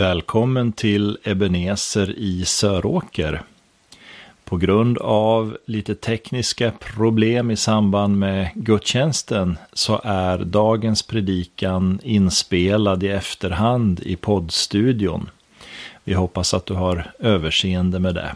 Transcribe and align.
Välkommen 0.00 0.72
till 0.72 1.18
Ebenezer 1.24 2.18
i 2.18 2.44
Söråker. 2.44 3.42
På 4.44 4.56
grund 4.56 4.98
av 4.98 5.58
lite 5.66 5.94
tekniska 5.94 6.70
problem 6.70 7.50
i 7.50 7.56
samband 7.56 8.18
med 8.18 8.50
gudstjänsten 8.54 9.58
så 9.72 10.00
är 10.04 10.38
dagens 10.38 11.02
predikan 11.02 12.00
inspelad 12.02 13.02
i 13.02 13.08
efterhand 13.08 14.00
i 14.00 14.16
poddstudion. 14.16 15.30
Vi 16.04 16.14
hoppas 16.14 16.54
att 16.54 16.66
du 16.66 16.74
har 16.74 17.12
överseende 17.18 17.98
med 17.98 18.14
det. 18.14 18.34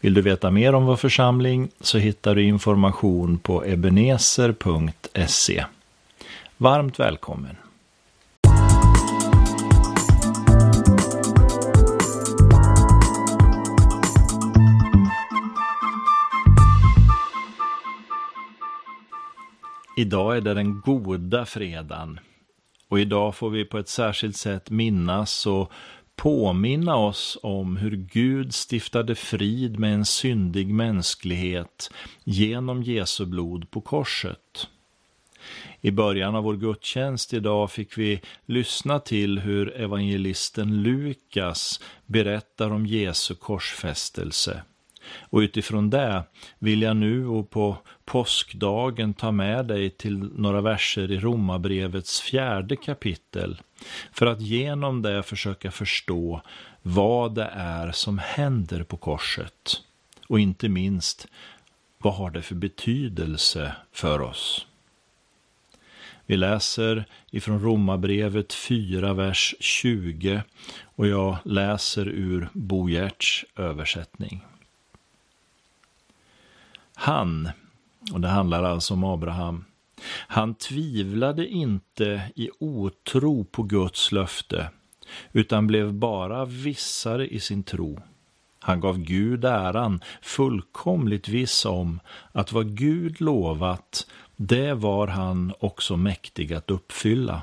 Vill 0.00 0.14
du 0.14 0.22
veta 0.22 0.50
mer 0.50 0.74
om 0.74 0.86
vår 0.86 0.96
församling 0.96 1.68
så 1.80 1.98
hittar 1.98 2.34
du 2.34 2.42
information 2.42 3.38
på 3.38 3.64
ebenezer.se. 3.64 5.64
Varmt 6.56 7.00
välkommen! 7.00 7.56
Idag 19.98 20.36
är 20.36 20.40
det 20.40 20.54
den 20.54 20.80
goda 20.80 21.46
fredagen 21.46 22.20
och 22.88 23.00
idag 23.00 23.34
får 23.34 23.50
vi 23.50 23.64
på 23.64 23.78
ett 23.78 23.88
särskilt 23.88 24.36
sätt 24.36 24.70
minnas 24.70 25.46
och 25.46 25.72
påminna 26.16 26.96
oss 26.96 27.38
om 27.42 27.76
hur 27.76 27.96
Gud 27.96 28.54
stiftade 28.54 29.14
frid 29.14 29.78
med 29.78 29.94
en 29.94 30.04
syndig 30.04 30.74
mänsklighet 30.74 31.90
genom 32.24 32.82
Jesu 32.82 33.26
blod 33.26 33.70
på 33.70 33.80
korset. 33.80 34.68
I 35.80 35.90
början 35.90 36.34
av 36.34 36.44
vår 36.44 36.56
gudstjänst 36.56 37.34
idag 37.34 37.70
fick 37.70 37.98
vi 37.98 38.20
lyssna 38.46 39.00
till 39.00 39.38
hur 39.38 39.76
evangelisten 39.76 40.82
Lukas 40.82 41.80
berättar 42.06 42.70
om 42.70 42.86
Jesu 42.86 43.34
korsfästelse. 43.34 44.62
Och 45.20 45.38
utifrån 45.38 45.90
det 45.90 46.22
vill 46.58 46.82
jag 46.82 46.96
nu 46.96 47.26
och 47.26 47.50
på 47.50 47.76
påskdagen 48.04 49.14
ta 49.14 49.32
med 49.32 49.66
dig 49.66 49.90
till 49.90 50.18
några 50.18 50.60
verser 50.60 51.12
i 51.12 51.20
Romarbrevets 51.20 52.20
fjärde 52.20 52.76
kapitel 52.76 53.60
för 54.12 54.26
att 54.26 54.40
genom 54.40 55.02
det 55.02 55.22
försöka 55.22 55.70
förstå 55.70 56.42
vad 56.82 57.34
det 57.34 57.50
är 57.54 57.92
som 57.92 58.18
händer 58.18 58.82
på 58.82 58.96
korset 58.96 59.80
och 60.28 60.40
inte 60.40 60.68
minst 60.68 61.26
vad 61.98 62.14
har 62.14 62.30
det 62.30 62.42
för 62.42 62.54
betydelse 62.54 63.74
för 63.92 64.20
oss. 64.20 64.66
Vi 66.26 66.36
läser 66.36 67.04
ifrån 67.30 67.62
Romarbrevet 67.62 68.52
4, 68.52 69.14
vers 69.14 69.54
20 69.60 70.42
och 70.84 71.06
jag 71.06 71.36
läser 71.44 72.08
ur 72.08 72.48
Bo 72.52 72.88
Gerts 72.88 73.44
översättning. 73.56 74.44
Han, 77.00 77.50
och 78.12 78.20
det 78.20 78.28
handlar 78.28 78.62
alltså 78.62 78.94
om 78.94 79.04
Abraham, 79.04 79.64
han 80.28 80.54
tvivlade 80.54 81.46
inte 81.46 82.22
i 82.36 82.50
otro 82.58 83.44
på 83.44 83.62
Guds 83.62 84.12
löfte, 84.12 84.70
utan 85.32 85.66
blev 85.66 85.92
bara 85.92 86.44
vissare 86.44 87.28
i 87.28 87.40
sin 87.40 87.62
tro. 87.62 88.00
Han 88.60 88.80
gav 88.80 88.98
Gud 88.98 89.44
äran, 89.44 90.00
fullkomligt 90.22 91.28
viss 91.28 91.64
om 91.64 92.00
att 92.32 92.52
vad 92.52 92.76
Gud 92.76 93.20
lovat, 93.20 94.06
det 94.36 94.74
var 94.74 95.06
han 95.06 95.52
också 95.58 95.96
mäktig 95.96 96.52
att 96.52 96.70
uppfylla. 96.70 97.42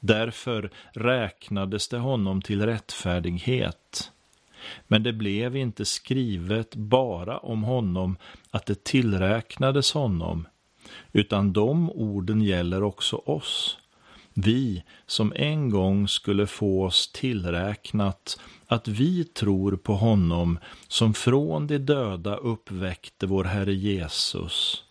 Därför 0.00 0.70
räknades 0.92 1.88
det 1.88 1.98
honom 1.98 2.42
till 2.42 2.66
rättfärdighet. 2.66 4.11
Men 4.88 5.02
det 5.02 5.12
blev 5.12 5.56
inte 5.56 5.84
skrivet 5.84 6.74
bara 6.74 7.38
om 7.38 7.62
honom 7.62 8.16
att 8.50 8.66
det 8.66 8.84
tillräknades 8.84 9.92
honom, 9.92 10.46
utan 11.12 11.52
de 11.52 11.90
orden 11.90 12.42
gäller 12.42 12.82
också 12.82 13.16
oss. 13.16 13.78
Vi 14.34 14.82
som 15.06 15.32
en 15.36 15.70
gång 15.70 16.08
skulle 16.08 16.46
få 16.46 16.84
oss 16.84 17.12
tillräknat 17.12 18.40
att 18.66 18.88
vi 18.88 19.24
tror 19.24 19.76
på 19.76 19.94
honom 19.94 20.58
som 20.88 21.14
från 21.14 21.66
de 21.66 21.78
döda 21.78 22.36
uppväckte 22.36 23.26
vår 23.26 23.44
Herre 23.44 23.74
Jesus, 23.74 24.84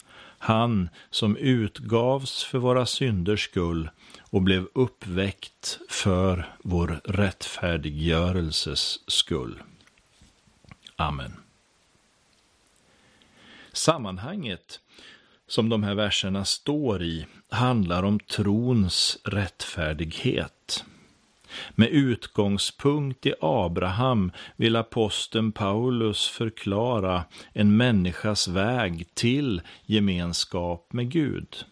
han 0.44 0.90
som 1.10 1.38
utgavs 1.38 2.44
för 2.44 2.58
våra 2.58 2.86
synders 2.86 3.44
skull 3.44 3.90
och 4.22 4.42
blev 4.42 4.68
uppväckt 4.74 5.80
för 5.90 6.56
vår 6.64 7.02
rättfärdiggörelses 7.04 9.10
skull. 9.10 9.64
Amen. 10.96 11.34
Sammanhanget 13.74 14.80
som 15.48 15.70
de 15.70 15.84
här 15.84 15.96
verserna 15.96 16.46
står 16.46 17.04
i 17.04 17.26
handlar 17.50 18.04
om 18.04 18.20
trons 18.20 19.18
rättfärdighet. 19.24 20.86
Med 21.76 21.90
utgångspunkt 21.90 23.26
i 23.26 23.34
Abraham 23.42 24.32
vill 24.56 24.76
aposteln 24.76 25.52
Paulus 25.52 26.28
förklara 26.28 27.24
en 27.54 27.78
människas 27.78 28.48
väg 28.48 29.08
till 29.14 29.62
gemenskap 29.86 30.94
med 30.94 31.12
Gud. 31.12 31.66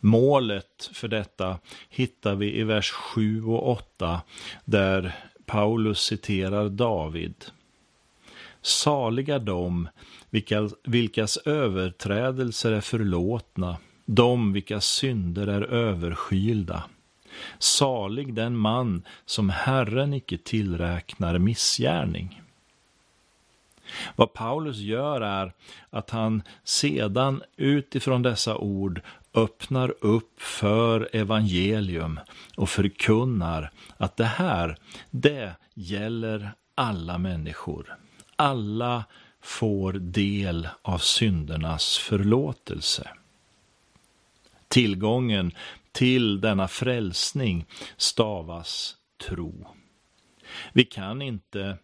Målet 0.00 0.90
för 0.92 1.08
detta 1.08 1.58
hittar 1.88 2.34
vi 2.34 2.58
i 2.58 2.64
vers 2.64 2.90
7 2.90 3.44
och 3.44 3.70
8 3.70 4.20
där 4.64 5.14
Paulus 5.46 6.00
citerar 6.00 6.68
David. 6.68 7.44
Saliga 8.62 9.38
de 9.38 9.88
vilka, 10.30 10.70
vilkas 10.84 11.36
överträdelser 11.36 12.72
är 12.72 12.80
förlåtna, 12.80 13.76
de 14.06 14.52
vilkas 14.52 14.86
synder 14.86 15.46
är 15.46 15.62
överskylda. 15.62 16.84
Salig 17.58 18.34
den 18.34 18.56
man 18.56 19.02
som 19.26 19.50
Herren 19.50 20.14
icke 20.14 20.38
tillräknar 20.38 21.38
missgärning. 21.38 22.42
Vad 24.16 24.32
Paulus 24.32 24.76
gör 24.76 25.20
är 25.20 25.52
att 25.90 26.10
han 26.10 26.42
sedan 26.64 27.42
utifrån 27.56 28.22
dessa 28.22 28.56
ord 28.56 29.00
öppnar 29.34 29.94
upp 30.00 30.42
för 30.42 31.08
evangelium 31.12 32.20
och 32.56 32.68
förkunnar 32.68 33.70
att 33.96 34.16
det 34.16 34.24
här, 34.24 34.78
det 35.10 35.52
gäller 35.74 36.52
alla 36.74 37.18
människor. 37.18 37.96
Alla 38.36 39.04
får 39.40 39.92
del 39.92 40.68
av 40.82 40.98
syndernas 40.98 41.98
förlåtelse. 41.98 43.08
Tillgången 44.68 45.52
till 45.96 46.40
denna 46.40 46.68
frälsning 46.68 47.66
stavas 47.96 48.96
tro. 49.28 49.66
Vi 50.72 50.84
kan 50.84 51.22
inte, 51.22 51.78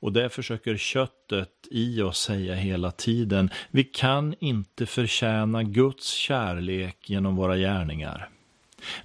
och 0.00 0.12
det 0.12 0.28
försöker 0.28 0.76
köttet 0.76 1.50
i 1.70 2.02
oss 2.02 2.18
säga 2.18 2.54
hela 2.54 2.90
tiden, 2.90 3.50
vi 3.70 3.84
kan 3.84 4.34
inte 4.40 4.86
förtjäna 4.86 5.62
Guds 5.62 6.10
kärlek 6.10 7.10
genom 7.10 7.36
våra 7.36 7.56
gärningar. 7.56 8.28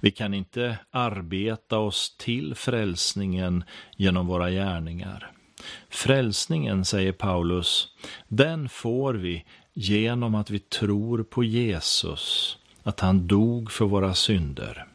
Vi 0.00 0.10
kan 0.10 0.34
inte 0.34 0.78
arbeta 0.90 1.78
oss 1.78 2.16
till 2.16 2.54
frälsningen 2.54 3.64
genom 3.96 4.26
våra 4.26 4.50
gärningar. 4.50 5.30
Frälsningen, 5.88 6.84
säger 6.84 7.12
Paulus, 7.12 7.88
den 8.28 8.68
får 8.68 9.14
vi 9.14 9.44
genom 9.72 10.34
att 10.34 10.50
vi 10.50 10.58
tror 10.58 11.22
på 11.22 11.44
Jesus, 11.44 12.58
att 12.82 13.00
han 13.00 13.26
dog 13.26 13.72
för 13.72 13.84
våra 13.84 14.14
synder. 14.14 14.86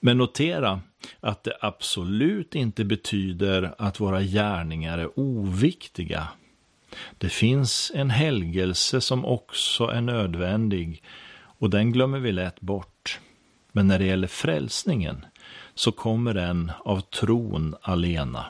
Men 0.00 0.18
notera 0.18 0.80
att 1.20 1.44
det 1.44 1.56
absolut 1.60 2.54
inte 2.54 2.84
betyder 2.84 3.74
att 3.78 4.00
våra 4.00 4.22
gärningar 4.22 4.98
är 4.98 5.18
oviktiga. 5.18 6.28
Det 7.18 7.28
finns 7.28 7.92
en 7.94 8.10
helgelse 8.10 9.00
som 9.00 9.24
också 9.24 9.86
är 9.86 10.00
nödvändig 10.00 11.02
och 11.58 11.70
den 11.70 11.92
glömmer 11.92 12.18
vi 12.18 12.32
lätt 12.32 12.60
bort. 12.60 13.20
Men 13.72 13.86
när 13.86 13.98
det 13.98 14.04
gäller 14.04 14.28
frälsningen 14.28 15.24
så 15.74 15.92
kommer 15.92 16.34
den 16.34 16.72
av 16.84 17.00
tron 17.00 17.74
alena. 17.82 18.46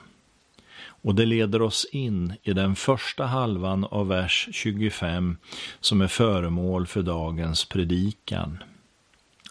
Och 1.05 1.15
det 1.15 1.27
leder 1.27 1.63
oss 1.63 1.87
in 1.93 2.35
i 2.43 2.53
den 2.53 2.77
första 2.77 3.27
halvan 3.27 3.85
av 3.85 4.09
vers 4.09 4.49
25 4.53 5.37
som 5.81 6.01
är 6.01 6.09
föremål 6.09 6.87
för 6.87 7.03
dagens 7.03 7.65
predikan. 7.65 8.63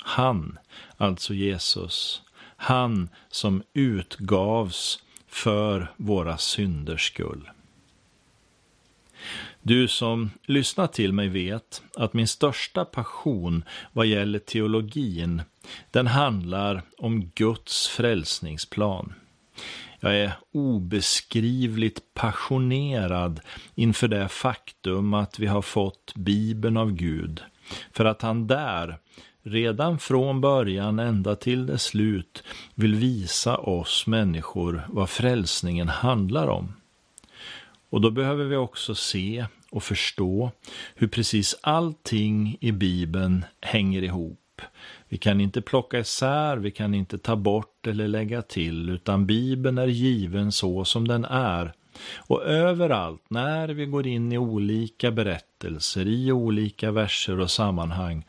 Han, 0.03 0.59
alltså 0.97 1.33
Jesus, 1.33 2.21
han 2.55 3.09
som 3.29 3.63
utgavs 3.73 5.03
för 5.27 5.91
våra 5.97 6.37
synders 6.37 7.07
skull. 7.07 7.49
Du 9.61 9.87
som 9.87 10.29
lyssnar 10.45 10.87
till 10.87 11.13
mig 11.13 11.27
vet 11.27 11.83
att 11.95 12.13
min 12.13 12.27
största 12.27 12.85
passion 12.85 13.63
vad 13.91 14.05
gäller 14.05 14.39
teologin, 14.39 15.41
den 15.91 16.07
handlar 16.07 16.81
om 16.97 17.31
Guds 17.35 17.87
frälsningsplan. 17.87 19.13
Jag 20.03 20.15
är 20.15 20.33
obeskrivligt 20.51 22.13
passionerad 22.13 23.39
inför 23.75 24.07
det 24.07 24.27
faktum 24.27 25.13
att 25.13 25.39
vi 25.39 25.47
har 25.47 25.61
fått 25.61 26.13
Bibeln 26.15 26.77
av 26.77 26.91
Gud, 26.91 27.41
för 27.91 28.05
att 28.05 28.21
han 28.21 28.47
där, 28.47 28.97
redan 29.43 29.99
från 29.99 30.41
början 30.41 30.99
ända 30.99 31.35
till 31.35 31.65
dess 31.65 31.83
slut, 31.83 32.43
vill 32.75 32.95
visa 32.95 33.57
oss 33.57 34.07
människor 34.07 34.85
vad 34.89 35.09
frälsningen 35.09 35.87
handlar 35.87 36.47
om. 36.47 36.73
Och 37.89 38.01
då 38.01 38.11
behöver 38.11 38.45
vi 38.45 38.55
också 38.55 38.95
se 38.95 39.45
och 39.71 39.83
förstå 39.83 40.51
hur 40.95 41.07
precis 41.07 41.55
allting 41.61 42.57
i 42.59 42.71
Bibeln 42.71 43.45
hänger 43.61 44.01
ihop. 44.01 44.61
Vi 45.13 45.19
kan 45.19 45.41
inte 45.41 45.61
plocka 45.61 45.99
isär, 45.99 46.57
vi 46.57 46.71
kan 46.71 46.93
inte 46.93 47.17
ta 47.17 47.35
bort 47.35 47.87
eller 47.87 48.07
lägga 48.07 48.41
till, 48.41 48.89
utan 48.89 49.25
Bibeln 49.25 49.77
är 49.77 49.87
given 49.87 50.51
så 50.51 50.85
som 50.85 51.07
den 51.07 51.25
är. 51.25 51.73
Och 52.17 52.43
överallt, 52.43 53.21
när 53.29 53.67
vi 53.67 53.85
går 53.85 54.07
in 54.07 54.31
i 54.31 54.37
olika 54.37 55.11
berättelser, 55.11 56.07
i 56.07 56.31
olika 56.31 56.91
verser 56.91 57.39
och 57.39 57.51
sammanhang, 57.51 58.25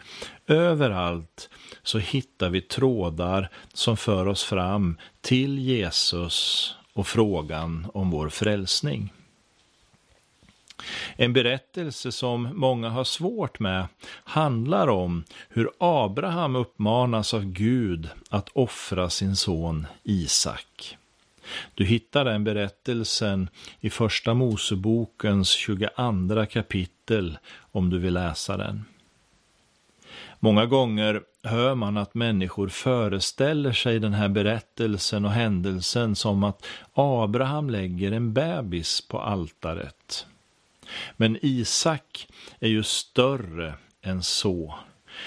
överallt 0.47 1.51
så 1.83 1.99
hittar 1.99 2.51
vi 2.51 2.61
trådar 2.61 3.51
som 3.73 3.97
för 3.97 4.29
oss 4.29 4.43
fram 4.43 4.99
till 5.21 5.59
Jesus 5.59 6.71
och 6.95 7.07
frågan 7.07 7.87
om 7.95 8.11
vår 8.11 8.29
frälsning. 8.29 9.13
En 11.17 11.33
berättelse 11.33 12.13
som 12.13 12.43
många 12.55 12.89
har 12.89 13.05
svårt 13.05 13.59
med 13.59 13.87
handlar 14.25 14.89
om 14.89 15.25
hur 15.49 15.71
Abraham 15.79 16.57
uppmanas 16.57 17.35
av 17.35 17.45
Gud 17.45 18.09
att 18.31 18.49
offra 18.53 19.11
sin 19.11 19.37
son 19.37 19.87
Isak. 20.03 20.97
Du 21.75 21.85
hittar 21.85 22.25
den 22.25 22.45
berättelsen 22.45 23.49
i 23.81 23.91
Första 23.91 24.35
Mosebokens 24.35 25.49
22 25.49 26.47
kapitel 26.51 27.39
om 27.73 27.91
du 27.91 27.99
vill 27.99 28.15
läsa 28.15 28.57
den. 28.57 28.85
Många 30.41 30.67
gånger 30.67 31.23
hör 31.43 31.75
man 31.75 31.97
att 31.97 32.15
människor 32.15 32.69
föreställer 32.69 33.73
sig 33.73 33.99
den 33.99 34.15
här 34.15 34.29
berättelsen 34.29 35.25
och 35.25 35.31
händelsen 35.31 36.17
som 36.17 36.45
att 36.45 36.67
Abraham 36.93 37.71
lägger 37.71 38.13
en 38.13 38.33
bebis 38.33 39.09
på 39.09 39.21
altaret. 39.21 40.27
Men 41.17 41.39
Isak 41.43 42.27
är 42.61 42.69
ju 42.69 42.83
större 42.83 43.75
än 44.03 44.23
så. 44.23 44.75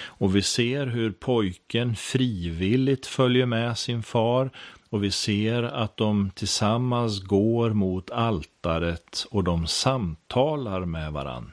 Och 0.05 0.35
vi 0.35 0.41
ser 0.41 0.87
hur 0.87 1.11
pojken 1.11 1.95
frivilligt 1.95 3.05
följer 3.05 3.45
med 3.45 3.77
sin 3.77 4.03
far 4.03 4.49
och 4.89 5.03
vi 5.03 5.11
ser 5.11 5.63
att 5.63 5.97
de 5.97 6.31
tillsammans 6.35 7.23
går 7.23 7.69
mot 7.69 8.11
altaret 8.11 9.25
och 9.31 9.43
de 9.43 9.67
samtalar 9.67 10.85
med 10.85 11.13
varann. 11.13 11.51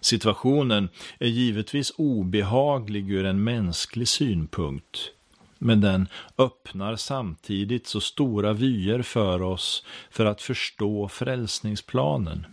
Situationen 0.00 0.88
är 1.18 1.28
givetvis 1.28 1.92
obehaglig 1.96 3.10
ur 3.10 3.24
en 3.24 3.44
mänsklig 3.44 4.08
synpunkt, 4.08 5.10
men 5.58 5.80
den 5.80 6.08
öppnar 6.38 6.96
samtidigt 6.96 7.86
så 7.86 8.00
stora 8.00 8.52
vyer 8.52 9.02
för 9.02 9.42
oss 9.42 9.84
för 10.10 10.26
att 10.26 10.42
förstå 10.42 11.08
frälsningsplanen. 11.08 12.46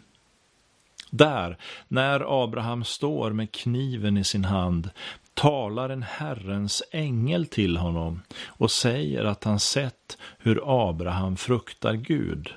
Där, 1.09 1.57
när 1.87 2.43
Abraham 2.43 2.83
står 2.83 3.31
med 3.31 3.51
kniven 3.51 4.17
i 4.17 4.23
sin 4.23 4.45
hand, 4.45 4.89
talar 5.33 5.89
en 5.89 6.03
Herrens 6.03 6.83
ängel 6.91 7.45
till 7.45 7.77
honom 7.77 8.21
och 8.45 8.71
säger 8.71 9.23
att 9.23 9.43
han 9.43 9.59
sett 9.59 10.17
hur 10.37 10.89
Abraham 10.89 11.37
fruktar 11.37 11.93
Gud. 11.93 12.49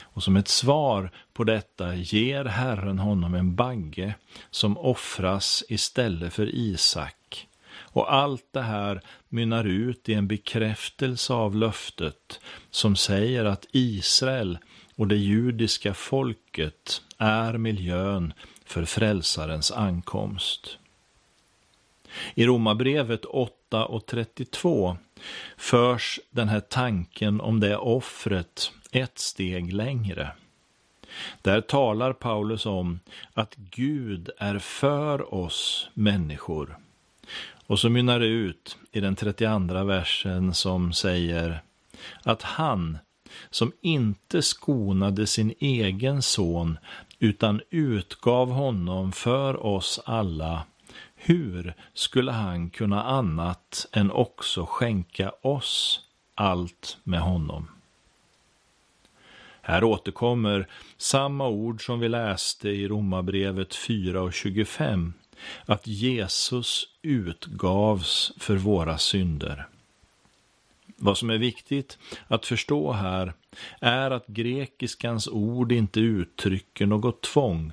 Och 0.00 0.22
som 0.22 0.36
ett 0.36 0.48
svar 0.48 1.10
på 1.32 1.44
detta 1.44 1.94
ger 1.94 2.44
Herren 2.44 2.98
honom 2.98 3.34
en 3.34 3.54
bagge 3.54 4.14
som 4.50 4.78
offras 4.78 5.64
istället 5.68 6.32
för 6.32 6.54
Isak. 6.54 7.48
Och 7.74 8.14
allt 8.14 8.46
det 8.52 8.62
här 8.62 9.00
mynnar 9.28 9.64
ut 9.64 10.08
i 10.08 10.14
en 10.14 10.28
bekräftelse 10.28 11.32
av 11.32 11.56
löftet 11.56 12.40
som 12.70 12.96
säger 12.96 13.44
att 13.44 13.66
Israel 13.72 14.58
och 14.96 15.08
det 15.08 15.16
judiska 15.16 15.94
folket 15.94 17.02
är 17.18 17.58
miljön 17.58 18.32
för 18.64 18.84
frälsarens 18.84 19.72
ankomst. 19.72 20.78
I 22.34 22.46
Romarbrevet 22.46 23.24
8 23.24 23.86
och 23.86 24.06
32 24.06 24.96
förs 25.56 26.20
den 26.30 26.48
här 26.48 26.60
tanken 26.60 27.40
om 27.40 27.60
det 27.60 27.76
offret 27.76 28.72
ett 28.90 29.18
steg 29.18 29.72
längre. 29.72 30.30
Där 31.42 31.60
talar 31.60 32.12
Paulus 32.12 32.66
om 32.66 33.00
att 33.34 33.54
Gud 33.56 34.30
är 34.38 34.58
för 34.58 35.34
oss 35.34 35.88
människor. 35.94 36.78
Och 37.66 37.78
så 37.78 37.88
mynnar 37.88 38.20
det 38.20 38.26
ut 38.26 38.78
i 38.92 39.00
den 39.00 39.16
32 39.16 39.84
versen 39.84 40.54
som 40.54 40.92
säger 40.92 41.62
att 42.22 42.42
han 42.42 42.98
som 43.50 43.72
inte 43.80 44.42
skonade 44.42 45.26
sin 45.26 45.54
egen 45.58 46.22
son 46.22 46.78
utan 47.18 47.60
utgav 47.70 48.50
honom 48.50 49.12
för 49.12 49.66
oss 49.66 50.00
alla, 50.04 50.64
hur 51.14 51.74
skulle 51.94 52.32
han 52.32 52.70
kunna 52.70 53.02
annat 53.02 53.86
än 53.92 54.10
också 54.10 54.66
skänka 54.66 55.32
oss 55.42 56.00
allt 56.34 56.98
med 57.02 57.20
honom? 57.20 57.68
Här 59.64 59.84
återkommer 59.84 60.68
samma 60.96 61.48
ord 61.48 61.86
som 61.86 62.00
vi 62.00 62.08
läste 62.08 62.68
i 62.68 62.88
Romarbrevet 62.88 63.74
4 63.74 64.22
och 64.22 64.32
25, 64.32 65.12
att 65.66 65.86
Jesus 65.86 66.88
utgavs 67.02 68.32
för 68.38 68.56
våra 68.56 68.98
synder. 68.98 69.68
Vad 71.04 71.18
som 71.18 71.30
är 71.30 71.38
viktigt 71.38 71.98
att 72.26 72.46
förstå 72.46 72.92
här 72.92 73.32
är 73.80 74.10
att 74.10 74.26
grekiskans 74.26 75.28
ord 75.28 75.72
inte 75.72 76.00
uttrycker 76.00 76.86
något 76.86 77.22
tvång. 77.22 77.72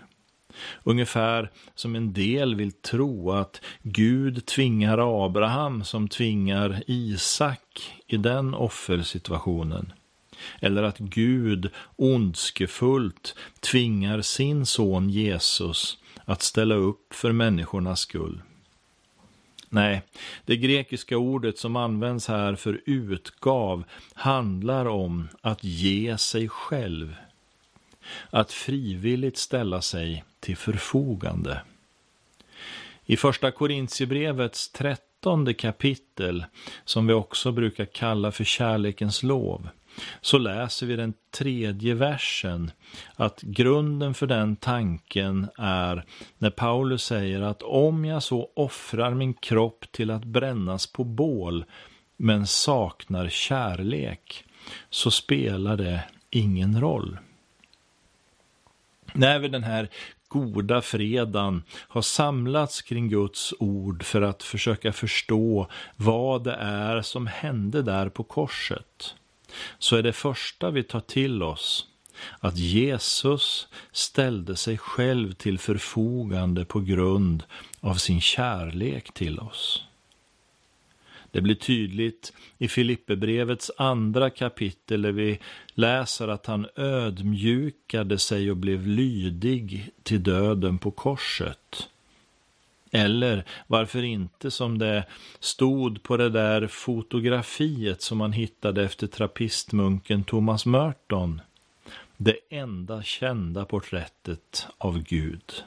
Ungefär 0.83 1.51
som 1.75 1.95
en 1.95 2.13
del 2.13 2.55
vill 2.55 2.71
tro 2.71 3.31
att 3.31 3.61
Gud 3.81 4.45
tvingar 4.45 5.25
Abraham 5.25 5.83
som 5.83 6.07
tvingar 6.07 6.83
Isak 6.87 7.93
i 8.07 8.17
den 8.17 8.53
offersituationen. 8.53 9.93
Eller 10.59 10.83
att 10.83 10.97
Gud 10.97 11.69
ondskefullt 11.95 13.35
tvingar 13.59 14.21
sin 14.21 14.65
son 14.65 15.09
Jesus 15.09 15.97
att 16.25 16.41
ställa 16.41 16.75
upp 16.75 17.13
för 17.13 17.31
människornas 17.31 17.99
skull. 17.99 18.41
Nej, 19.69 20.01
det 20.45 20.57
grekiska 20.57 21.17
ordet 21.17 21.57
som 21.57 21.75
används 21.75 22.27
här 22.27 22.55
för 22.55 22.81
utgav 22.85 23.83
handlar 24.13 24.85
om 24.85 25.27
att 25.41 25.63
ge 25.63 26.17
sig 26.17 26.49
själv. 26.49 27.15
Att 28.29 28.51
frivilligt 28.51 29.37
ställa 29.37 29.81
sig 29.81 30.23
till 30.39 30.57
förfogande. 30.57 31.61
I 33.05 33.17
första 33.17 33.51
Korintierbrevets 33.51 34.69
trettonde 34.69 35.53
kapitel, 35.53 36.45
som 36.85 37.07
vi 37.07 37.13
också 37.13 37.51
brukar 37.51 37.85
kalla 37.85 38.31
för 38.31 38.43
kärlekens 38.43 39.23
lov, 39.23 39.69
så 40.21 40.37
läser 40.37 40.85
vi 40.85 40.95
den 40.95 41.13
tredje 41.31 41.93
versen 41.93 42.71
att 43.15 43.41
grunden 43.41 44.13
för 44.13 44.27
den 44.27 44.55
tanken 44.55 45.49
är 45.57 46.05
när 46.37 46.49
Paulus 46.49 47.03
säger 47.03 47.41
att 47.41 47.61
om 47.61 48.05
jag 48.05 48.23
så 48.23 48.49
offrar 48.53 49.13
min 49.13 49.33
kropp 49.33 49.85
till 49.91 50.11
att 50.11 50.25
brännas 50.25 50.87
på 50.87 51.03
bål 51.03 51.65
men 52.17 52.47
saknar 52.47 53.29
kärlek 53.29 54.45
så 54.89 55.11
spelar 55.11 55.77
det 55.77 56.03
ingen 56.29 56.81
roll. 56.81 57.17
När 59.13 59.39
vi 59.39 59.47
den 59.47 59.63
här 59.63 59.89
goda 60.27 60.81
fredagen 60.81 61.63
har 61.71 62.01
samlats 62.01 62.81
kring 62.81 63.09
Guds 63.09 63.53
ord 63.59 64.03
för 64.03 64.21
att 64.21 64.43
försöka 64.43 64.93
förstå 64.93 65.67
vad 65.95 66.43
det 66.43 66.55
är 66.59 67.01
som 67.01 67.27
hände 67.27 67.81
där 67.81 68.09
på 68.09 68.23
korset 68.23 69.15
så 69.79 69.95
är 69.95 70.03
det 70.03 70.13
första 70.13 70.71
vi 70.71 70.83
tar 70.83 70.99
till 70.99 71.43
oss 71.43 71.85
att 72.39 72.57
Jesus 72.57 73.67
ställde 73.91 74.55
sig 74.55 74.77
själv 74.77 75.33
till 75.33 75.59
förfogande 75.59 76.65
på 76.65 76.79
grund 76.79 77.43
av 77.79 77.95
sin 77.95 78.21
kärlek 78.21 79.13
till 79.13 79.39
oss. 79.39 79.83
Det 81.31 81.41
blir 81.41 81.55
tydligt 81.55 82.33
i 82.57 82.67
Filipperbrevets 82.67 83.71
andra 83.77 84.29
kapitel 84.29 85.01
där 85.01 85.11
vi 85.11 85.39
läser 85.73 86.27
att 86.27 86.45
han 86.45 86.67
ödmjukade 86.75 88.17
sig 88.17 88.51
och 88.51 88.57
blev 88.57 88.87
lydig 88.87 89.89
till 90.03 90.23
döden 90.23 90.77
på 90.77 90.91
korset. 90.91 91.89
Eller 92.91 93.45
varför 93.67 94.03
inte 94.03 94.51
som 94.51 94.77
det 94.77 95.05
stod 95.39 96.03
på 96.03 96.17
det 96.17 96.29
där 96.29 96.67
fotografiet 96.67 98.01
som 98.01 98.17
man 98.17 98.33
hittade 98.33 98.83
efter 98.83 99.07
trappistmunken 99.07 100.23
Thomas 100.23 100.65
Merton. 100.65 101.41
Det 102.17 102.37
enda 102.49 103.03
kända 103.03 103.65
porträttet 103.65 104.67
av 104.77 105.03
Gud. 105.03 105.63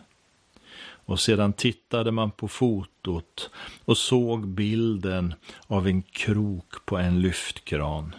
Och 1.04 1.20
sedan 1.20 1.52
tittade 1.52 2.10
man 2.10 2.30
på 2.30 2.48
fotot 2.48 3.50
och 3.84 3.98
såg 3.98 4.48
bilden 4.48 5.34
av 5.66 5.86
en 5.86 6.02
krok 6.02 6.84
på 6.84 6.96
en 6.96 7.20
lyftkran. 7.20 8.14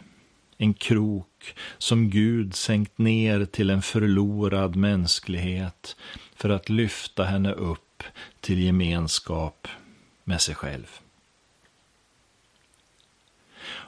En 0.57 0.73
krok 0.73 1.55
som 1.77 2.09
Gud 2.09 2.55
sänkt 2.55 2.97
ner 2.97 3.45
till 3.45 3.69
en 3.69 3.81
förlorad 3.81 4.75
mänsklighet 4.75 5.95
för 6.35 6.49
att 6.49 6.69
lyfta 6.69 7.23
henne 7.23 7.53
upp 7.53 7.92
till 8.39 8.59
gemenskap 8.59 9.67
med 10.23 10.41
sig 10.41 10.55
själv. 10.55 10.99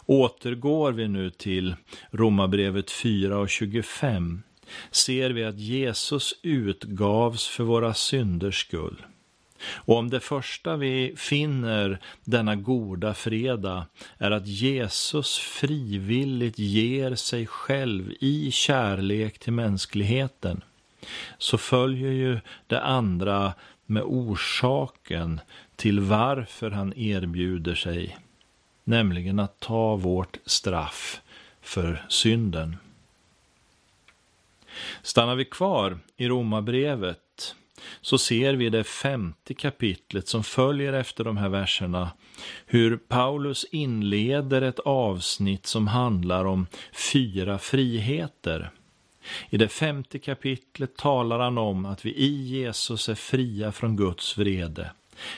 Återgår 0.06 0.92
vi 0.92 1.08
nu 1.08 1.30
till 1.30 1.76
Romarbrevet 2.12 2.92
4 2.92 3.38
och 3.38 3.50
25 3.50 4.44
ser 4.92 5.30
vi 5.30 5.44
att 5.44 5.60
Jesus 5.60 6.34
utgavs 6.42 7.48
för 7.48 7.64
våra 7.64 7.94
synders 7.94 8.62
skull. 8.62 9.06
Och 9.74 9.98
om 9.98 10.10
det 10.10 10.20
första 10.20 10.76
vi 10.76 11.14
finner 11.18 12.00
denna 12.24 12.56
goda 12.56 13.14
fredag 13.14 13.86
är 14.18 14.32
att 14.32 14.48
Jesus 14.48 15.38
frivilligt 15.38 16.60
ger 16.60 17.16
sig 17.16 17.48
själv 17.48 18.14
i 18.20 18.52
kärlek 18.52 19.40
till 19.40 19.54
mänskligheten, 19.54 20.64
så 21.38 21.58
följer 21.58 22.12
ju 22.12 22.40
det 22.68 22.82
andra 22.82 23.54
med 23.86 24.04
orsaken 24.04 25.40
till 25.76 26.00
varför 26.00 26.72
han 26.72 26.94
erbjuder 26.98 27.76
sig, 27.76 28.18
nämligen 28.84 29.40
att 29.40 29.60
ta 29.60 29.96
vårt 29.96 30.38
straff 30.46 31.22
för 31.62 32.06
synden. 32.10 32.78
Stannar 35.02 35.36
vi 35.36 35.46
kvar 35.46 36.00
i 36.18 36.28
Romarbrevet 36.28 37.56
så 38.02 38.18
ser 38.18 38.54
vi 38.54 38.70
det 38.70 38.84
femte 38.84 39.54
kapitlet 39.54 40.28
som 40.28 40.44
följer 40.44 40.94
efter 40.94 41.24
de 41.24 41.38
här 41.38 41.50
verserna 41.50 42.12
hur 42.66 42.98
Paulus 42.98 43.66
inleder 43.72 44.62
ett 44.62 44.80
avsnitt 44.80 45.66
som 45.66 45.88
handlar 45.88 46.46
om 46.46 46.68
fyra 47.12 47.60
friheter. 47.60 48.72
I 49.50 49.58
det 49.58 49.68
femte 49.68 50.20
kapitlet 50.20 50.98
talar 50.98 51.40
han 51.40 51.58
om 51.58 51.86
att 51.86 52.06
vi 52.06 52.16
i 52.16 52.60
Jesus 52.60 53.10
är 53.10 53.16
fria 53.16 53.72
från 53.72 53.96
Guds 53.96 54.38
vrede 54.38 54.92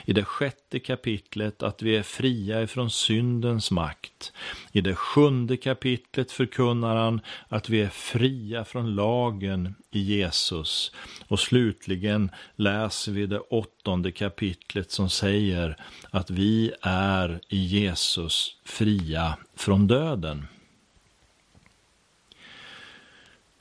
i 0.04 0.12
det 0.12 0.24
sjätte 0.24 0.78
kapitlet 0.78 1.62
att 1.62 1.82
vi 1.82 1.96
är 1.96 2.02
fria 2.02 2.62
ifrån 2.62 2.90
syndens 2.90 3.70
makt. 3.70 4.32
I 4.72 4.80
det 4.80 4.94
sjunde 4.94 5.56
kapitlet 5.56 6.32
förkunnar 6.32 6.96
han 6.96 7.20
att 7.48 7.68
vi 7.68 7.80
är 7.80 7.88
fria 7.88 8.64
från 8.64 8.94
lagen 8.94 9.74
i 9.90 10.00
Jesus. 10.00 10.92
Och 11.28 11.40
slutligen 11.40 12.30
läser 12.56 13.12
vi 13.12 13.26
det 13.26 13.40
åttonde 13.40 14.12
kapitlet 14.12 14.90
som 14.90 15.10
säger 15.10 15.76
att 16.10 16.30
vi 16.30 16.72
är 16.82 17.40
i 17.48 17.58
Jesus 17.58 18.56
fria 18.64 19.36
från 19.56 19.86
döden. 19.86 20.46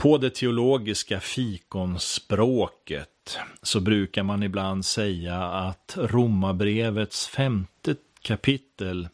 På 0.07 0.17
det 0.17 0.29
teologiska 0.29 1.19
fikonspråket 1.19 3.37
så 3.61 3.79
brukar 3.79 4.23
man 4.23 4.43
ibland 4.43 4.85
säga 4.85 5.43
att 5.43 5.97
Romarbrevets 5.97 7.27
femte 7.27 7.95
kapitel 8.21 9.07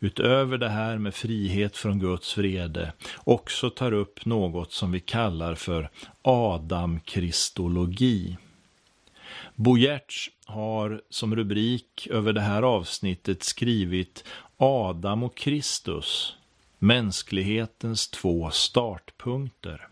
utöver 0.00 0.58
det 0.58 0.68
här 0.68 0.98
med 0.98 1.14
frihet 1.14 1.76
från 1.76 1.98
Guds 1.98 2.38
vrede 2.38 2.92
också 3.24 3.70
tar 3.70 3.92
upp 3.92 4.24
något 4.24 4.72
som 4.72 4.92
vi 4.92 5.00
kallar 5.00 5.54
för 5.54 5.90
Adam-kristologi. 6.22 8.36
Giertz 9.56 10.30
har 10.44 11.02
som 11.10 11.36
rubrik 11.36 12.08
över 12.10 12.32
det 12.32 12.40
här 12.40 12.62
avsnittet 12.62 13.42
skrivit 13.42 14.24
Adam 14.56 15.22
och 15.22 15.36
Kristus, 15.36 16.36
mänsklighetens 16.78 18.08
två 18.08 18.50
startpunkter. 18.50 19.88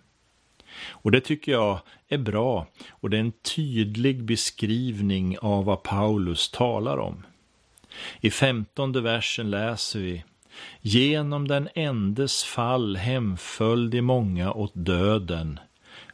Och 0.89 1.11
det 1.11 1.21
tycker 1.21 1.53
jag 1.53 1.79
är 2.09 2.19
bra 2.19 2.67
och 2.91 3.11
det 3.11 3.17
är 3.17 3.21
en 3.21 3.33
tydlig 3.33 4.25
beskrivning 4.25 5.39
av 5.39 5.65
vad 5.65 5.83
Paulus 5.83 6.51
talar 6.51 6.99
om. 6.99 7.27
I 8.21 8.31
femtonde 8.31 9.01
versen 9.01 9.51
läser 9.51 10.01
vi 10.01 10.25
Genom 10.81 11.49
den 11.49 11.69
endes 11.75 12.45
fall 12.45 12.97
hemföll 12.97 13.91
de 13.91 14.03
många 14.03 14.53
åt 14.53 14.73
döden, 14.75 15.59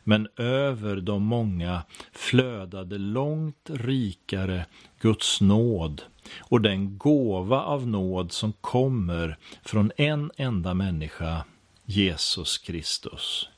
men 0.04 0.28
över 0.36 0.96
de 0.96 1.22
många 1.22 1.82
flödade 2.12 2.98
långt 2.98 3.70
rikare 3.70 4.66
Guds 5.00 5.40
nåd 5.40 6.02
och 6.38 6.60
den 6.60 6.98
gåva 6.98 7.62
av 7.62 7.86
nåd 7.86 8.32
som 8.32 8.52
kommer 8.52 9.38
från 9.64 9.92
en 9.96 10.30
enda 10.36 10.74
människa, 10.74 11.44
Jesus 11.84 12.58
Kristus. 12.58 13.48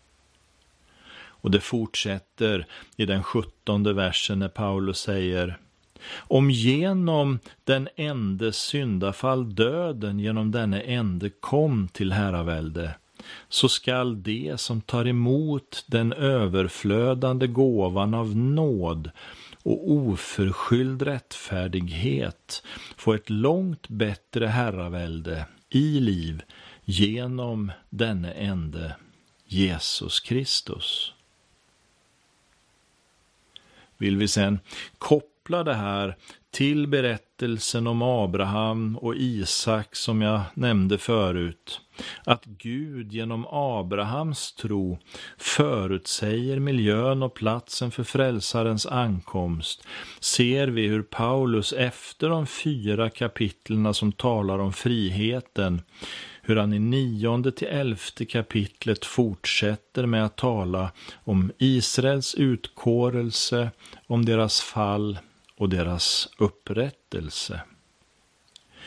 Och 1.40 1.50
det 1.50 1.60
fortsätter 1.60 2.66
i 2.96 3.06
den 3.06 3.22
sjuttonde 3.22 3.92
versen 3.92 4.38
när 4.38 4.48
Paulus 4.48 4.98
säger 4.98 5.58
om 6.16 6.50
genom 6.50 7.38
den 7.64 7.88
ende 7.96 8.52
syndafall 8.52 9.54
döden 9.54 10.18
genom 10.18 10.50
denne 10.50 10.80
ende 10.80 11.30
kom 11.30 11.88
till 11.88 12.12
herravälde, 12.12 12.94
så 13.48 13.68
skall 13.68 14.22
de 14.22 14.58
som 14.58 14.80
tar 14.80 15.06
emot 15.06 15.84
den 15.86 16.12
överflödande 16.12 17.46
gåvan 17.46 18.14
av 18.14 18.36
nåd 18.36 19.10
och 19.62 19.90
oförskylld 19.90 21.02
rättfärdighet 21.02 22.62
få 22.96 23.14
ett 23.14 23.30
långt 23.30 23.88
bättre 23.88 24.46
herravälde 24.46 25.46
i 25.70 26.00
liv 26.00 26.42
genom 26.84 27.72
denne 27.90 28.32
ende, 28.32 28.96
Jesus 29.46 30.20
Kristus 30.20 31.12
vill 33.98 34.16
vi 34.16 34.28
sen 34.28 34.58
koppla 34.98 35.64
det 35.64 35.74
här 35.74 36.16
till 36.50 36.86
berättelsen 36.86 37.86
om 37.86 38.02
Abraham 38.02 38.96
och 38.96 39.14
Isak 39.16 39.96
som 39.96 40.22
jag 40.22 40.40
nämnde 40.54 40.98
förut. 40.98 41.80
Att 42.24 42.44
Gud 42.44 43.12
genom 43.12 43.46
Abrahams 43.50 44.52
tro 44.52 44.98
förutsäger 45.38 46.58
miljön 46.58 47.22
och 47.22 47.34
platsen 47.34 47.90
för 47.90 48.04
frälsarens 48.04 48.86
ankomst 48.86 49.86
ser 50.20 50.68
vi 50.68 50.86
hur 50.86 51.02
Paulus 51.02 51.72
efter 51.72 52.28
de 52.28 52.46
fyra 52.46 53.10
kapitlerna 53.10 53.94
som 53.94 54.12
talar 54.12 54.58
om 54.58 54.72
friheten 54.72 55.82
hur 56.48 56.56
han 56.56 56.72
i 56.72 56.78
nionde 56.78 57.52
till 57.52 57.68
elfte 57.68 58.24
kapitlet 58.24 59.04
fortsätter 59.04 60.06
med 60.06 60.24
att 60.24 60.36
tala 60.36 60.92
om 61.14 61.52
Israels 61.58 62.34
utkårelse, 62.34 63.70
om 64.06 64.24
deras 64.24 64.60
fall 64.60 65.18
och 65.56 65.68
deras 65.68 66.28
upprättelse. 66.38 67.60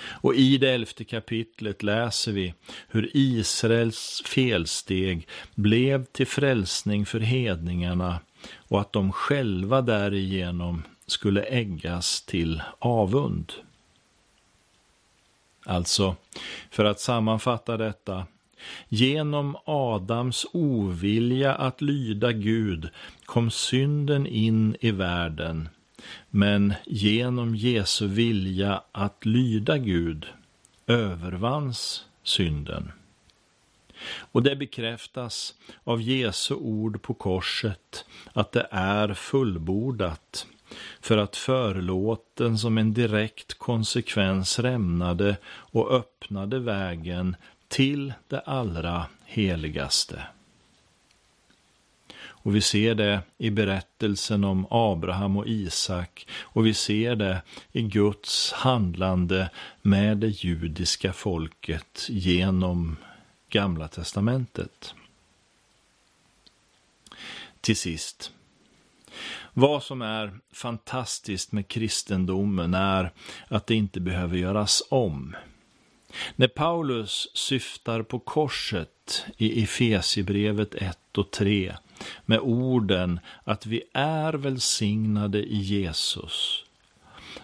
Och 0.03 0.36
i 0.36 0.58
det 0.58 0.72
elfte 0.72 1.03
kapitlet 1.03 1.84
läser 1.84 2.32
vi 2.32 2.53
hur 2.88 3.10
Israels 3.13 4.24
felsteg 4.25 5.27
blev 5.56 6.06
till 6.06 6.27
frälsning 6.27 7.06
för 7.06 7.20
hedningarna 7.20 8.20
och 8.56 8.82
att 8.82 8.94
de 8.94 9.12
själva 9.12 9.82
därigenom 9.82 10.84
skulle 11.08 11.44
äggas 11.44 12.22
till 12.22 12.62
avund. 12.80 13.53
Alltså, 15.65 16.15
för 16.70 16.86
att 16.86 17.00
sammanfatta 17.00 17.77
detta, 17.77 18.25
genom 18.89 19.58
Adams 19.65 20.46
ovilja 20.53 21.56
att 21.56 21.82
lyda 21.82 22.32
Gud 22.32 22.89
kom 23.25 23.51
synden 23.51 24.27
in 24.27 24.75
i 24.80 24.91
världen, 24.91 25.70
men 26.30 26.74
genom 26.86 27.56
Jesu 27.56 28.08
vilja 28.08 28.84
att 28.91 29.25
lyda 29.25 29.77
Gud 29.77 30.27
övervanns 30.88 32.06
synden. 32.24 32.91
Och 34.32 34.44
det 34.44 34.56
bekräftas 34.56 35.53
av 35.84 36.01
Jesu 36.01 36.56
ord 36.56 37.01
på 37.01 37.13
korset 37.13 38.06
att 38.34 38.51
det 38.51 38.68
är 38.72 39.13
fullbordat 39.13 40.48
för 41.01 41.18
att 41.18 41.36
förlåten 41.36 42.58
som 42.58 42.78
en 42.78 42.94
direkt 42.94 43.54
konsekvens 43.54 44.60
rämnade 44.60 45.38
och 45.46 45.92
öppnade 45.92 46.60
vägen 46.60 47.36
till 47.68 48.13
det 48.28 48.40
allra 48.40 49.06
heligaste. 49.25 50.24
Och 52.44 52.56
vi 52.56 52.62
ser 52.62 52.96
det 52.96 53.22
i 53.38 53.50
berättelsen 53.50 54.44
om 54.44 54.68
Abraham 54.70 55.38
och 55.38 55.48
Isak 55.48 56.28
och 56.42 56.66
vi 56.66 56.74
ser 56.74 57.16
det 57.16 57.42
i 57.72 57.82
Guds 57.82 58.51
handlande 58.51 59.50
med 59.82 60.18
det 60.18 60.28
judiska 60.28 61.13
folket 61.13 62.08
genom 62.10 62.98
Gamla 63.50 63.88
testamentet. 63.88 64.94
Till 67.62 67.78
sist, 67.78 68.32
vad 69.53 69.84
som 69.84 70.01
är 70.01 70.39
fantastiskt 70.53 71.51
med 71.51 71.67
kristendomen 71.67 72.74
är 72.74 73.12
att 73.48 73.67
det 73.67 73.75
inte 73.75 74.00
behöver 74.00 74.38
göras 74.38 74.84
om. 74.89 75.36
När 76.36 76.48
Paulus 76.48 77.27
syftar 77.34 78.03
på 78.03 78.20
korset 78.20 79.25
i 79.38 79.63
Efesierbrevet 79.63 80.75
1 80.75 81.17
och 81.17 81.31
3 81.31 81.75
med 82.25 82.39
orden 82.39 83.20
att 83.43 83.65
vi 83.65 83.84
är 83.93 84.34
välsignade 84.34 85.39
i 85.39 85.58
Jesus 85.58 86.65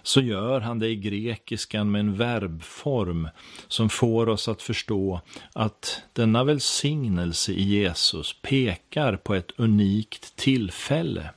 så 0.02 0.20
gör 0.20 0.60
han 0.60 0.78
det 0.78 0.88
i 0.88 0.96
grekiskan 0.96 1.90
med 1.90 2.00
en 2.00 2.16
verbform 2.16 3.28
som 3.68 3.88
får 3.88 4.28
oss 4.28 4.48
att 4.48 4.62
förstå 4.62 5.20
att 5.52 6.02
denna 6.12 6.44
välsignelse 6.44 7.52
i 7.52 7.62
Jesus 7.62 8.36
pekar 8.42 9.16
på 9.16 9.34
ett 9.34 9.52
unikt 9.56 10.36
tillfälle 10.36 11.30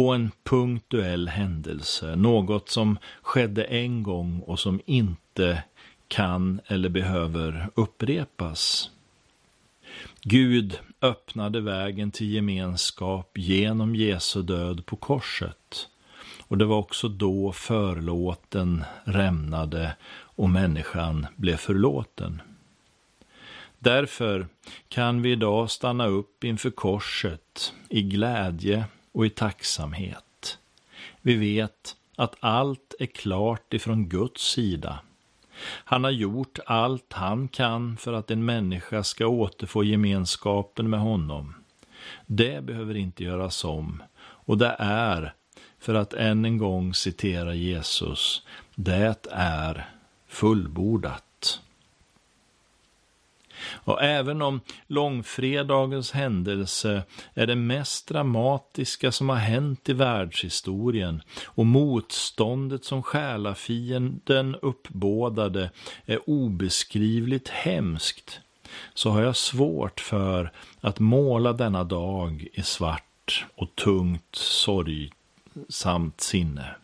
på 0.00 0.12
en 0.12 0.30
punktuell 0.44 1.28
händelse, 1.28 2.16
något 2.16 2.68
som 2.68 2.98
skedde 3.22 3.64
en 3.64 4.02
gång 4.02 4.40
och 4.40 4.58
som 4.58 4.80
inte 4.86 5.62
kan 6.08 6.60
eller 6.66 6.88
behöver 6.88 7.68
upprepas. 7.74 8.90
Gud 10.22 10.78
öppnade 11.02 11.60
vägen 11.60 12.10
till 12.10 12.32
gemenskap 12.34 13.38
genom 13.38 13.94
Jesu 13.94 14.42
död 14.42 14.86
på 14.86 14.96
korset. 14.96 15.88
Och 16.48 16.58
det 16.58 16.64
var 16.64 16.76
också 16.76 17.08
då 17.08 17.52
förlåten 17.52 18.84
rämnade 19.04 19.96
och 20.12 20.50
människan 20.50 21.26
blev 21.36 21.56
förlåten. 21.56 22.42
Därför 23.78 24.46
kan 24.88 25.22
vi 25.22 25.32
idag 25.32 25.70
stanna 25.70 26.06
upp 26.06 26.44
inför 26.44 26.70
korset 26.70 27.72
i 27.88 28.02
glädje 28.02 28.84
och 29.12 29.26
i 29.26 29.30
tacksamhet. 29.30 30.58
Vi 31.20 31.34
vet 31.36 31.96
att 32.16 32.36
allt 32.40 32.94
är 32.98 33.06
klart 33.06 33.74
ifrån 33.74 34.08
Guds 34.08 34.42
sida. 34.42 34.98
Han 35.62 36.04
har 36.04 36.10
gjort 36.10 36.58
allt 36.66 37.12
han 37.12 37.48
kan 37.48 37.96
för 37.96 38.12
att 38.12 38.30
en 38.30 38.44
människa 38.44 39.02
ska 39.02 39.26
återfå 39.26 39.84
gemenskapen 39.84 40.90
med 40.90 41.00
honom. 41.00 41.54
Det 42.26 42.64
behöver 42.64 42.96
inte 42.96 43.24
göras 43.24 43.64
om 43.64 44.02
och 44.22 44.58
det 44.58 44.76
är, 44.78 45.34
för 45.78 45.94
att 45.94 46.14
än 46.14 46.44
en 46.44 46.58
gång 46.58 46.94
citera 46.94 47.54
Jesus, 47.54 48.42
det 48.74 49.26
är 49.30 49.88
fullbordat. 50.28 51.24
Och 53.62 54.02
även 54.02 54.42
om 54.42 54.60
långfredagens 54.86 56.12
händelse 56.12 57.02
är 57.34 57.46
det 57.46 57.56
mest 57.56 58.08
dramatiska 58.08 59.12
som 59.12 59.28
har 59.28 59.36
hänt 59.36 59.88
i 59.88 59.92
världshistorien 59.92 61.22
och 61.44 61.66
motståndet 61.66 62.84
som 62.84 63.02
själafienden 63.02 64.56
uppbådade 64.62 65.70
är 66.06 66.30
obeskrivligt 66.30 67.48
hemskt, 67.48 68.40
så 68.94 69.10
har 69.10 69.22
jag 69.22 69.36
svårt 69.36 70.00
för 70.00 70.52
att 70.80 70.98
måla 70.98 71.52
denna 71.52 71.84
dag 71.84 72.46
i 72.52 72.62
svart 72.62 73.46
och 73.54 73.76
tungt 73.76 74.34
sorgsamt 74.36 76.20
sinne. 76.20 76.74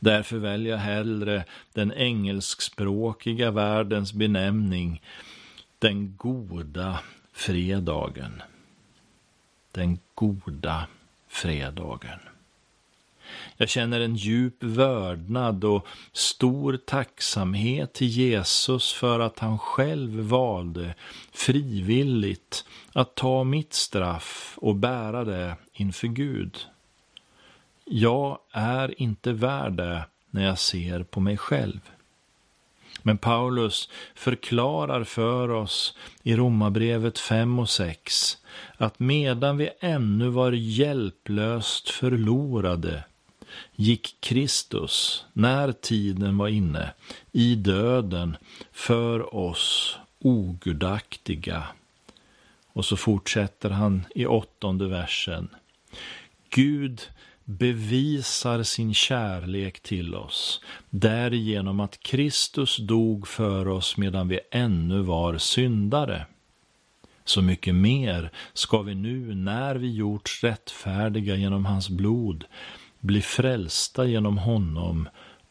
Därför 0.00 0.36
väljer 0.36 0.72
jag 0.72 0.78
hellre 0.78 1.44
den 1.72 1.92
engelskspråkiga 1.92 3.50
världens 3.50 4.12
benämning 4.12 5.02
den 5.84 6.16
goda 6.16 7.00
fredagen. 7.32 8.42
Den 9.72 9.98
goda 10.14 10.86
fredagen. 11.28 12.18
Jag 13.56 13.68
känner 13.68 14.00
en 14.00 14.16
djup 14.16 14.62
vördnad 14.62 15.64
och 15.64 15.86
stor 16.12 16.76
tacksamhet 16.76 17.92
till 17.92 18.06
Jesus 18.06 18.92
för 18.92 19.20
att 19.20 19.38
han 19.38 19.58
själv 19.58 20.10
valde 20.10 20.94
frivilligt 21.32 22.64
att 22.92 23.14
ta 23.14 23.44
mitt 23.44 23.74
straff 23.74 24.58
och 24.60 24.76
bära 24.76 25.24
det 25.24 25.56
inför 25.72 26.08
Gud. 26.08 26.58
Jag 27.84 28.38
är 28.50 29.02
inte 29.02 29.32
värd 29.32 29.72
det 29.72 30.04
när 30.30 30.44
jag 30.44 30.58
ser 30.58 31.02
på 31.02 31.20
mig 31.20 31.36
själv. 31.36 31.80
Men 33.06 33.18
Paulus 33.18 33.88
förklarar 34.14 35.04
för 35.04 35.48
oss 35.50 35.96
i 36.22 36.36
Romarbrevet 36.36 37.18
5 37.18 37.58
och 37.58 37.70
6 37.70 38.38
att 38.76 38.98
medan 38.98 39.56
vi 39.56 39.70
ännu 39.80 40.28
var 40.28 40.52
hjälplöst 40.52 41.90
förlorade 41.90 43.04
gick 43.74 44.16
Kristus, 44.20 45.24
när 45.32 45.72
tiden 45.72 46.38
var 46.38 46.48
inne, 46.48 46.90
i 47.32 47.54
döden 47.54 48.36
för 48.72 49.34
oss 49.34 49.98
ogudaktiga. 50.18 51.64
Och 52.72 52.84
så 52.84 52.96
fortsätter 52.96 53.70
han 53.70 54.04
i 54.14 54.26
åttonde 54.26 54.88
versen. 54.88 55.48
Gud 56.50 57.02
bevisar 57.44 58.62
sin 58.62 58.94
kärlek 58.94 59.80
till 59.80 60.14
oss 60.14 60.60
därigenom 60.90 61.80
att 61.80 62.00
Kristus 62.00 62.76
dog 62.76 63.28
för 63.28 63.68
oss 63.68 63.96
medan 63.96 64.28
vi 64.28 64.40
ännu 64.50 65.00
var 65.02 65.38
syndare. 65.38 66.26
Så 67.24 67.42
mycket 67.42 67.74
mer 67.74 68.30
ska 68.52 68.82
vi 68.82 68.94
nu, 68.94 69.34
när 69.34 69.74
vi 69.74 69.94
gjorts 69.94 70.44
rättfärdiga 70.44 71.36
genom 71.36 71.64
hans 71.64 71.88
blod, 71.88 72.44
bli 73.00 73.22
frälsta 73.22 74.04
genom 74.04 74.38
honom 74.38 75.08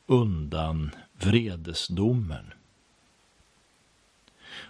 undan 0.08 0.91
vredesdomen. 1.19 2.53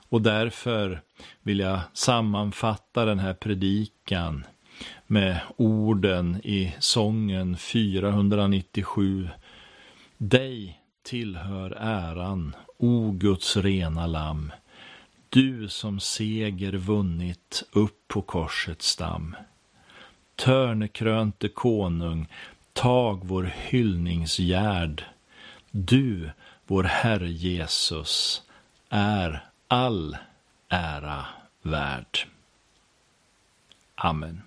Och 0.10 0.22
därför 0.22 1.02
vill 1.42 1.60
jag 1.60 1.80
sammanfatta 1.94 3.06
den 3.06 3.20
här 3.20 3.34
predikan 3.34 4.46
med 5.08 5.40
orden 5.58 6.42
i 6.44 6.76
sången 6.80 7.58
497. 7.58 9.30
Dig 10.18 10.80
tillhör 11.04 11.72
äran, 11.80 12.56
o 12.78 13.12
Guds 13.12 13.58
rena 13.58 14.08
lamm, 14.08 14.52
du 15.30 15.70
som 15.70 16.00
seger 16.00 16.72
vunnit 16.72 17.64
upp 17.72 18.08
på 18.08 18.22
korsets 18.22 18.88
stam. 18.88 19.36
Törnekrönte 20.36 21.50
konung, 21.50 22.28
tag 22.74 23.22
vår 23.24 23.44
hyllningsgärd. 23.44 25.04
Du, 25.72 26.32
vår 26.68 26.84
Herre 26.84 27.30
Jesus, 27.30 28.42
är 28.90 29.46
all 29.68 30.18
ära 30.70 31.26
värd. 31.62 32.20
Amen. 33.96 34.42